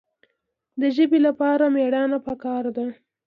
د 0.81 0.83
ژبې 0.95 1.19
لپاره 1.27 1.63
مېړانه 1.75 2.17
پکار 2.27 2.63
ده. 2.75 2.85